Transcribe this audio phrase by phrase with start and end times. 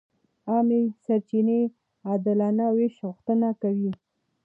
[0.49, 1.73] عامه سرچینې د
[2.07, 3.91] عادلانه وېش غوښتنه کوي.